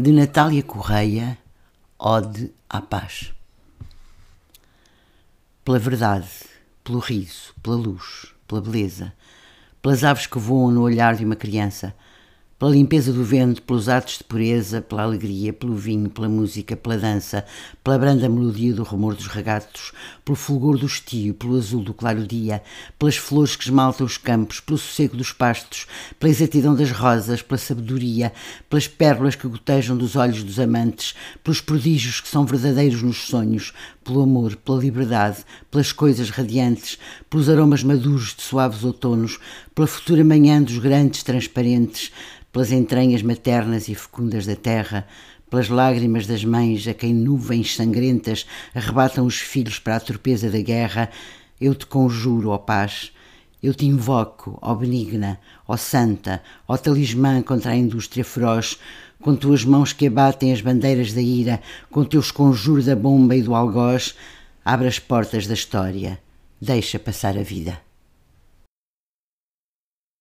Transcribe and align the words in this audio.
de 0.00 0.12
Natália 0.12 0.62
Correia, 0.62 1.36
Ode 1.98 2.54
à 2.70 2.80
Paz. 2.80 3.34
Pela 5.64 5.76
verdade, 5.80 6.28
pelo 6.84 7.00
riso, 7.00 7.52
pela 7.60 7.74
luz, 7.74 8.32
pela 8.46 8.60
beleza, 8.60 9.12
pelas 9.82 10.04
aves 10.04 10.28
que 10.28 10.38
voam 10.38 10.70
no 10.70 10.82
olhar 10.82 11.16
de 11.16 11.24
uma 11.24 11.34
criança, 11.34 11.96
pela 12.58 12.72
limpeza 12.72 13.12
do 13.12 13.22
vento, 13.22 13.62
pelos 13.62 13.88
atos 13.88 14.18
de 14.18 14.24
pureza, 14.24 14.80
pela 14.82 15.04
alegria, 15.04 15.52
pelo 15.52 15.76
vinho, 15.76 16.10
pela 16.10 16.28
música, 16.28 16.76
pela 16.76 16.98
dança, 16.98 17.44
pela 17.84 17.96
branda 17.96 18.28
melodia 18.28 18.74
do 18.74 18.82
rumor 18.82 19.14
dos 19.14 19.28
regatos, 19.28 19.92
pelo 20.24 20.34
fulgor 20.34 20.76
do 20.76 20.86
estio, 20.86 21.34
pelo 21.34 21.56
azul 21.56 21.84
do 21.84 21.94
claro 21.94 22.26
dia, 22.26 22.60
pelas 22.98 23.16
flores 23.16 23.54
que 23.54 23.62
esmaltam 23.62 24.04
os 24.04 24.16
campos, 24.16 24.58
pelo 24.58 24.76
sossego 24.76 25.16
dos 25.16 25.32
pastos, 25.32 25.86
pela 26.18 26.32
exatidão 26.32 26.74
das 26.74 26.90
rosas, 26.90 27.42
pela 27.42 27.58
sabedoria, 27.58 28.32
pelas 28.68 28.88
pérolas 28.88 29.36
que 29.36 29.46
gotejam 29.46 29.96
dos 29.96 30.16
olhos 30.16 30.42
dos 30.42 30.58
amantes, 30.58 31.14
pelos 31.44 31.60
prodígios 31.60 32.20
que 32.20 32.28
são 32.28 32.44
verdadeiros 32.44 33.02
nos 33.02 33.18
sonhos, 33.18 33.72
pelo 34.08 34.22
amor, 34.22 34.56
pela 34.56 34.80
liberdade, 34.80 35.44
pelas 35.70 35.92
coisas 35.92 36.30
radiantes, 36.30 36.98
pelos 37.28 37.46
aromas 37.50 37.82
maduros 37.82 38.34
de 38.34 38.40
suaves 38.40 38.82
outonos, 38.82 39.38
pela 39.74 39.86
futura 39.86 40.24
manhã 40.24 40.62
dos 40.62 40.78
grandes 40.78 41.22
transparentes, 41.22 42.10
pelas 42.50 42.72
entranhas 42.72 43.20
maternas 43.20 43.86
e 43.86 43.94
fecundas 43.94 44.46
da 44.46 44.56
terra, 44.56 45.06
pelas 45.50 45.68
lágrimas 45.68 46.26
das 46.26 46.42
mães 46.42 46.88
a 46.88 46.94
quem 46.94 47.12
nuvens 47.12 47.76
sangrentas 47.76 48.46
arrebatam 48.74 49.26
os 49.26 49.36
filhos 49.36 49.78
para 49.78 49.96
a 49.96 50.00
torpeza 50.00 50.48
da 50.48 50.62
guerra, 50.62 51.10
eu 51.60 51.74
te 51.74 51.84
conjuro, 51.84 52.48
ó 52.48 52.56
paz, 52.56 53.12
eu 53.62 53.74
te 53.74 53.86
invoco, 53.86 54.58
ó 54.62 54.74
benigna, 54.74 55.40
ó 55.66 55.76
santa, 55.76 56.42
ó 56.66 56.76
talismã 56.76 57.42
contra 57.42 57.72
a 57.72 57.76
indústria 57.76 58.24
feroz, 58.24 58.78
com 59.20 59.34
tuas 59.34 59.64
mãos 59.64 59.92
que 59.92 60.06
abatem 60.06 60.52
as 60.52 60.60
bandeiras 60.60 61.12
da 61.12 61.20
ira, 61.20 61.60
com 61.90 62.04
teus 62.04 62.30
conjuros 62.30 62.86
da 62.86 62.94
bomba 62.94 63.34
e 63.34 63.42
do 63.42 63.54
algoz, 63.54 64.14
abre 64.64 64.86
as 64.86 64.98
portas 64.98 65.46
da 65.46 65.54
história, 65.54 66.20
deixa 66.60 66.98
passar 66.98 67.36
a 67.36 67.42
vida. 67.42 67.87